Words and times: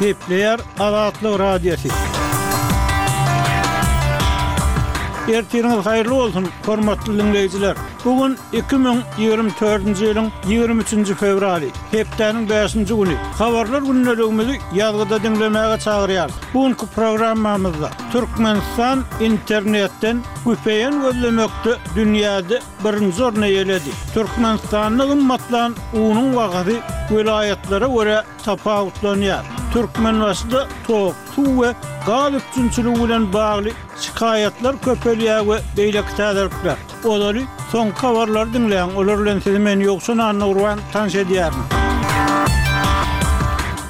Häbler 0.00 0.60
Aratlı 0.80 1.38
Radyosu. 1.38 1.88
Ýer 5.26 5.42
tiňeňe 5.50 5.80
faýluz 5.82 6.32
we 6.36 6.44
formatlyň 6.62 7.28
wejiler. 7.34 7.74
Bugun 8.04 8.36
2024-nji 8.52 10.06
ýylyň 10.06 10.28
23-nji 10.44 11.16
fevraly, 11.22 11.70
hepdeniň 11.96 12.44
5-nji 12.50 12.84
güni. 12.90 13.16
Habarlar 13.40 13.82
günledigimiz 13.88 14.52
ýargyda 14.78 15.18
dinlemäge 15.24 15.80
çagyrýar. 15.82 16.30
Buňku 16.54 16.86
programmamyzda 16.94 17.90
Türkmenistan 18.12 19.02
san 19.16 19.26
internetden 19.26 20.22
güýç 20.44 20.62
bilen 20.66 21.00
gözlemökde 21.02 21.72
dünýäde 21.96 22.60
birin 22.84 23.10
zörnä 23.20 23.48
ýöledi. 23.56 23.90
Türkmenistanyň 24.14 25.10
ummatlarynyň 25.16 25.78
uly 26.06 26.26
wagaby 26.38 26.76
welaýetlere 27.10 27.88
göre 27.98 28.22
tapawut 28.44 28.96
döredýär. 29.02 29.65
Türkmen 29.76 30.20
vasıda 30.20 30.66
toq, 30.86 31.12
su 31.34 31.62
ve 31.62 31.74
galip 32.06 32.42
tünçülü 32.54 32.88
ulan 32.88 33.32
bağlı 33.32 33.68
şikayetler 34.00 34.80
köpeliye 34.80 35.48
ve 35.48 35.60
beyle 35.76 36.02
kitadırkla. 36.10 36.76
Odali 37.04 37.42
son 37.72 37.90
habarlar 37.90 38.52
dinleyen 38.54 38.88
olurlen 38.88 39.38
sizmen 39.38 39.80
yoksun 39.80 40.18
anna 40.18 40.48
uruan 40.48 40.78
tanş 40.92 41.14
ediyarın. 41.14 41.56
Müzik 41.70 41.85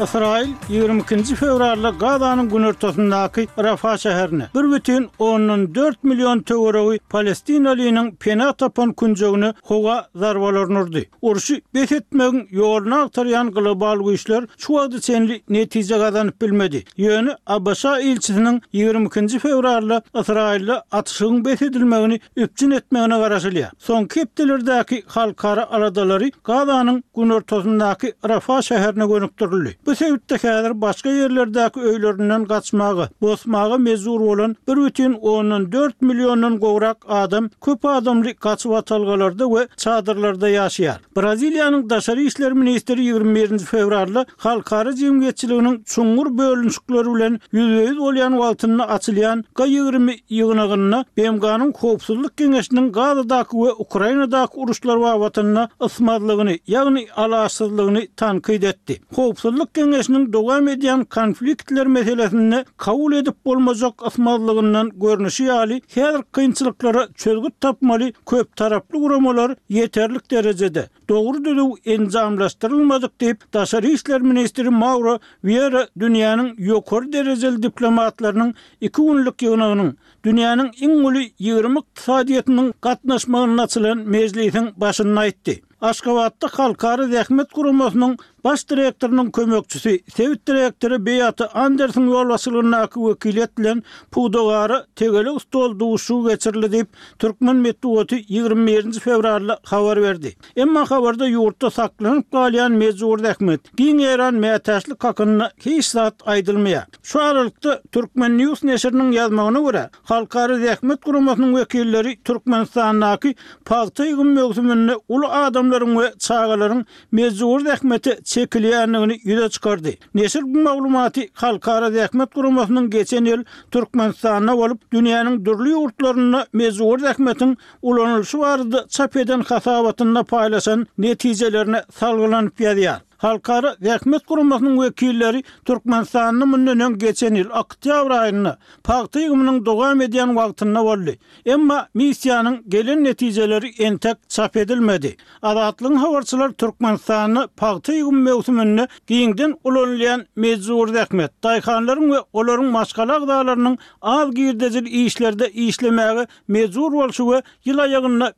Israil 0.00 0.48
22-nji 0.70 1.34
fevralda 1.36 1.90
Gazanyň 1.90 2.48
günörtesindäki 2.48 3.48
Rafa 3.58 3.94
şäherine 3.98 4.46
1.4 4.54 5.94
million 6.02 6.40
töwereği 6.40 6.98
Palestinalynyň 7.10 8.16
Penatapon 8.16 8.92
künjegini 8.92 9.54
howa 9.62 10.06
zarbalaryny 10.14 10.74
nurdi. 10.74 11.10
Urşy 11.22 11.54
besetmegin 11.74 12.48
yorna 12.50 13.00
aktaryan 13.02 13.50
global 13.50 13.96
güýçler 13.96 14.48
şu 14.58 14.66
wagty 14.66 14.96
senli 14.98 15.42
netije 15.48 15.98
gazanyp 15.98 16.42
bilmedi. 16.42 16.84
Ýöne 16.98 17.36
Abasha 17.46 18.00
ilçisiniň 18.00 18.60
22-nji 18.74 19.38
fevralda 19.38 20.02
Israilde 20.20 20.74
atşygyň 20.92 21.44
besedilmegini 21.44 22.20
üpçin 22.36 22.70
etmegine 22.70 23.14
garaşylýar. 23.14 23.72
Soň 23.86 24.08
keptelerdäki 24.08 25.02
halkara 25.06 25.64
aradalary 25.70 26.30
Gazanyň 26.44 27.02
günörtesindäki 27.16 28.12
Rafa 28.28 28.58
şäherine 28.58 29.08
gönükdirildi. 29.08 29.85
Bu 29.86 29.94
sebepte 29.94 30.38
kadar 30.38 30.80
başka 30.80 31.08
yerlerdeki 31.10 31.80
öylerinden 31.80 32.44
kaçmağı, 32.44 33.08
bozmağı 33.20 33.78
mezur 33.78 34.20
olan 34.20 34.56
bir 34.68 34.84
bütün 34.84 35.12
onun 35.12 35.72
4 35.72 36.02
milyonun 36.02 36.58
kovrak 36.58 36.96
adam 37.08 37.48
köp 37.64 37.84
adamlı 37.84 38.34
kaç 38.34 38.66
vatalgalarda 38.66 39.44
ve 39.50 39.68
çadırlarda 39.76 40.48
yaşayar. 40.48 41.00
Brazilya'nın 41.16 41.90
Daşarı 41.90 42.20
İşler 42.22 42.52
Ministeri 42.52 43.04
21. 43.04 43.58
fevrarlı 43.58 44.24
Halkarı 44.36 44.94
Cemiyetçiliğinin 44.94 45.82
Çungur 45.86 46.38
Bölünçükleri 46.38 47.08
ile 47.28 47.38
yüzeyiz 47.52 47.98
olayan 47.98 48.38
valtını 48.38 48.86
açılayan 48.86 49.44
G20 49.54 50.14
yığınağına 50.28 51.04
BMK'nın 51.18 51.72
Kovsuzluk 51.72 52.36
Gengeşinin 52.36 52.92
Gaza'daki 52.92 53.56
ve 53.56 53.72
Ukrayna'daki 53.78 54.52
uruşlar 54.56 54.96
ve 54.96 55.20
vatanına 55.20 55.68
ısmarlılığını 55.82 56.58
yani 56.66 57.06
alaşsızlığını 57.16 58.06
tankıydetti. 58.16 59.00
Kopsulluk 59.16 59.75
kengesinin 59.76 60.22
dogam 60.32 60.68
edýän 60.68 61.02
konfliktler 61.14 61.86
meselesini 61.96 62.60
kavul 62.84 63.12
edip 63.18 63.36
bolmazok 63.46 63.94
ysmazlygyndan 64.08 64.88
görnüşi 65.02 65.44
ýaly 65.50 65.76
her 65.96 66.14
kynçylyklara 66.38 67.02
çözgüt 67.22 67.54
tapmaly 67.60 68.12
köp 68.30 68.56
taraplı 68.56 68.98
guramalar 68.98 69.54
yeterlik 69.68 70.30
derecede. 70.30 70.88
Doğru 71.08 71.44
dedi 71.44 71.92
enzamlaştırılmadık 71.96 73.20
deyip 73.20 73.52
Daşarı 73.54 73.86
İşler 73.86 74.20
Ministri 74.20 74.70
Mauro 74.70 75.18
Vieira 75.44 75.86
dünyanın 75.98 76.54
yokor 76.58 77.12
dereceli 77.12 77.62
diplomatlarının 77.62 78.54
iki 78.80 79.02
günlük 79.02 79.42
yığınağının 79.42 79.98
dünyanın 80.24 80.70
İngoli 80.80 81.30
20 81.38 81.78
iktisadiyatının 81.78 82.74
katnaşmağının 82.80 83.58
açılan 83.58 83.98
meclisin 83.98 84.68
başına 84.76 85.26
itti. 85.26 85.62
Aşkavatta 85.80 86.48
Halkarı 86.52 87.06
Zehmet 87.08 87.52
Kurumasının 87.52 88.18
Baş 88.46 88.68
direktorunun 88.68 89.30
kömökçüsü, 89.30 89.98
sevit 90.16 90.48
direktörü 90.48 91.06
Beyatı 91.06 91.46
Andersin 91.48 92.06
yolvasılığındaki 92.08 93.00
vekiletlen 93.00 93.82
Pudogarı 94.10 94.86
tegeli 94.96 95.30
ustol 95.30 95.78
duğuşu 95.78 96.28
geçirli 96.28 96.72
deyip 96.72 96.86
Türkmen 97.18 97.56
Metuotu 97.56 98.16
21. 98.28 98.92
fevrarlı 98.98 99.58
havar 99.62 100.02
verdi. 100.02 100.36
Emma 100.56 100.90
havarda 100.90 101.26
yurtta 101.26 101.70
saklanıp 101.70 102.32
galiyan 102.32 102.72
mezur 102.72 103.22
dekmet. 103.22 103.76
Giyin 103.76 103.98
eran 103.98 104.34
meyataşlı 104.34 104.96
kakınına 104.98 105.50
hiç 105.66 105.84
saat 105.84 106.14
aydılmaya. 106.28 106.86
Şu 107.02 107.22
aralıkta 107.22 107.82
Türkmen 107.92 108.38
News 108.38 108.64
Neşir'nin 108.64 109.12
yazmağına 109.12 109.60
göre 109.60 109.90
Halkarı 110.02 110.62
Dekmet 110.62 111.00
Kurumasının 111.04 111.56
vekilleri 111.56 112.18
Türkmenistan'daki 112.24 113.34
Paltaygın 113.64 114.26
mögzümünle 114.28 114.94
ulu 115.08 115.26
adamların 115.26 115.98
ve 115.98 116.14
çağaların 116.18 116.86
mezur 117.12 117.64
dekmeti 117.64 118.18
Sekliyanyny 118.36 119.12
ýüze 119.24 119.46
çykardy. 119.52 119.92
Nesil 120.14 120.42
bu 120.54 120.58
maglumaty 120.64 121.20
Halkara 121.42 121.88
rahmat 121.94 122.30
Gurumynyň 122.38 122.88
geçen 122.96 123.24
ýyl 123.30 123.44
Türkmenistana 123.76 124.56
bolup 124.58 124.82
dünýäniň 124.96 125.38
dürli 125.46 125.70
ýurtlaryna 125.78 126.40
mezur 126.62 127.00
rahmetiň 127.06 127.56
ulanylşy 127.92 128.36
wardy. 128.44 128.78
Çapeden 128.98 129.40
hasabatyna 129.52 130.22
paýlaşan 130.34 130.84
netijelerini 131.06 131.80
salgylanyp 132.02 132.60
ýadyar. 132.66 133.05
Halkara 133.16 133.76
Vekmet 133.80 134.26
Kurumasının 134.26 134.82
vekilleri 134.82 135.44
Türkmenistan'ın 135.64 136.48
mündönen 136.48 136.98
geçen 136.98 137.34
yıl 137.34 137.48
Akıtyavr 137.52 138.10
ayını 138.10 138.56
Paktı 138.84 139.18
yığımının 139.18 139.66
doğam 139.66 140.00
ediyen 140.00 140.36
vaktinde 140.36 140.78
oldu. 140.78 141.10
Emma 141.46 141.88
misiyanın 141.94 142.64
gelin 142.68 143.04
neticeleri 143.04 143.68
entek 143.82 144.16
çap 144.30 144.56
edilmedi. 144.56 145.16
Adatlı'nın 145.42 145.96
havarçılar 145.96 146.50
Türkmenistan'ı 146.50 147.48
Paktı 147.56 147.92
yığım 147.92 148.22
mevsimini 148.22 148.86
giyindin 149.06 149.60
ulanlayan 149.64 150.26
meczur 150.36 150.94
Vekmet. 150.94 151.42
Dayhanların 151.44 152.10
ve 152.12 152.18
oların 152.32 152.64
maskalak 152.64 153.28
dağlarının 153.28 153.78
av 154.00 154.30
girdecil 154.30 154.86
işlerde 155.06 155.50
işlemeyi 155.50 156.26
meczur 156.48 156.92
olşu 156.92 157.30
ve 157.32 157.42
yıla 157.64 157.86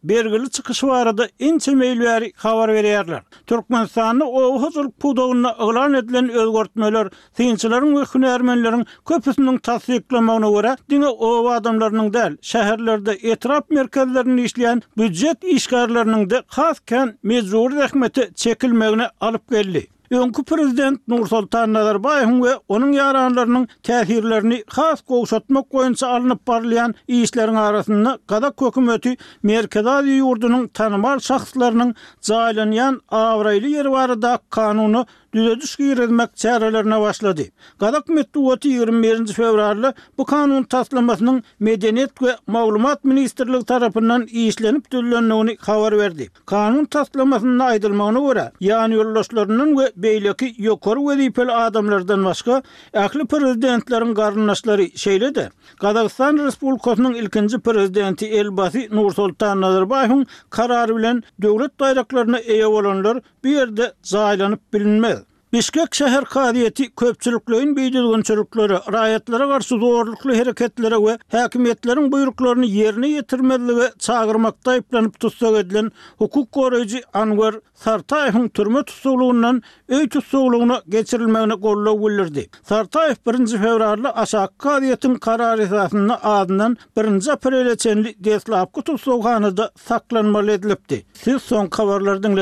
bergili 0.04 0.50
çıkışı 0.50 0.86
var 0.86 1.06
adı 1.06 1.28
en 1.40 1.58
temeyli 1.58 2.32
havar 2.36 2.68
veriyerler. 2.74 3.22
Türkmenistan'ı 3.46 4.24
o 4.24 4.67
Hozur 4.68 4.90
pudawna 4.90 5.50
ağlan 5.54 5.92
edilen 5.94 6.28
ölgörtmeler, 6.28 7.08
tinçilerin 7.36 7.94
we 7.96 8.02
hünärmenlerin 8.18 8.84
köpüsinin 9.08 9.58
tasdiqlamagyna 9.68 10.48
gara, 10.56 10.74
diňe 10.90 11.06
ow 11.28 11.48
adamlaryň 11.56 12.10
däl, 12.16 12.32
şäherlerde 12.50 13.12
etraf 13.32 13.64
merkezlerini 13.70 14.42
işleyen 14.44 14.82
büdjet 14.98 15.42
işgärlerini 15.44 16.30
de 16.30 16.42
hasken 16.46 17.18
mezur 17.22 17.70
rahmeti 17.72 18.30
çekilmegine 18.34 19.08
alıp 19.20 19.50
geldi. 19.50 19.86
Önkü 20.10 20.44
prezident 20.44 21.08
Nur 21.08 21.26
Sultan 21.26 21.69
we 21.74 22.54
onuň 22.69 22.92
ýaranlarynyň 22.96 23.66
täsirlerini 23.82 24.62
has 24.69 25.02
gowşatmak 25.02 25.66
goýunça 25.72 26.06
alınıp 26.06 26.46
barlayan 26.48 26.94
işleriň 27.08 27.58
arasynda 27.58 28.19
gada 28.28 28.52
hökümeti 28.60 29.16
merkezi 29.42 29.88
ýa 29.88 30.20
ýurdunyň 30.20 30.70
tanymal 30.72 31.19
şahslarynyň 31.19 31.92
jaýlanýan 32.22 33.00
awraýly 33.20 33.69
ýerwarda 33.74 34.38
kanuny 34.50 35.04
düze 35.34 35.60
düşkü 35.60 35.82
yürütmek 35.82 36.36
çarelerine 36.36 37.00
başladı. 37.00 37.42
Qadak 37.80 38.08
metduvati 38.08 38.68
21. 38.68 39.26
fevrarlı 39.26 39.94
bu 40.18 40.24
kanun 40.24 40.62
taslamasının 40.62 41.42
Medeniyet 41.60 42.22
ve 42.22 42.36
Mağlumat 42.46 43.04
Ministerliği 43.04 43.64
tarafından 43.64 44.22
işlenip 44.26 44.90
tüllenliğini 44.90 45.52
xavar 45.52 45.98
verdi. 45.98 46.28
Kanun 46.46 46.84
taslamasının 46.84 47.58
aydılmağına 47.58 48.28
göre 48.32 48.52
yan 48.60 48.90
yollaşlarının 48.92 49.78
ve 49.78 49.92
beyleki 49.96 50.54
yokor 50.58 50.96
ve 51.38 51.54
adamlardan 51.54 52.24
başka 52.24 52.62
ekli 52.94 53.26
prezidentlerin 53.26 54.14
karnaşları 54.14 54.86
şeyle 54.98 55.34
de 55.34 55.50
Qadakistan 55.81 56.38
Respublikasının 56.38 57.14
ilkinci 57.14 57.58
prezidenti 57.58 58.26
Elbasi 58.26 58.88
Nursultan 58.92 59.60
Nazarbayhun 59.60 60.26
kararı 60.50 60.96
bilen 60.96 61.22
devlet 61.42 61.81
dayraklarına 61.81 62.38
eyev 62.38 62.69
olanlar 62.69 63.19
bir 63.44 63.50
yerde 63.50 63.92
zaylanıp 64.02 64.72
bilinmez. 64.74 65.18
Bişkek 65.52 65.94
şehir 65.94 66.24
kadiyeti 66.24 66.94
köpçülüklüğün 66.94 67.76
büyüdüzgün 67.76 68.22
çürüklüğü, 68.22 68.68
rayetlere 68.92 69.48
karşı 69.48 69.68
zorluklu 69.74 70.34
hereketlere 70.34 70.96
ve 70.96 71.38
hakimiyetlerin 71.38 72.12
buyruklarını 72.12 72.66
yerine 72.66 73.08
yetirmeli 73.08 73.76
ve 73.76 73.90
çağırmakta 73.98 74.76
iplenip 74.76 75.14
edilen 75.24 75.92
hukuk 76.18 76.52
koruyucu 76.52 76.98
Anwar 77.14 77.54
Sartayev'in 77.74 78.48
türme 78.48 78.82
tutsakluğundan 78.82 79.62
öy 79.88 80.08
tutsakluğuna 80.08 80.82
geçirilmeğine 80.88 81.54
kollu 81.60 81.98
bulurdu. 82.00 82.40
Sartayev 82.68 83.14
1. 83.26 83.46
fevrarlı 83.46 84.08
aşağı 84.10 84.48
kadiyetin 84.58 85.14
karar 85.14 85.58
esasında 85.58 86.24
adından 86.24 86.76
1. 86.96 87.28
aprele 87.28 87.76
çenli 87.76 88.24
deslapkı 88.24 88.82
tutsakhanı 88.82 89.48
saklanmal 89.50 89.68
saklanmalı 89.86 90.50
edilipti. 90.50 91.06
Siz 91.16 91.42
son 91.42 92.38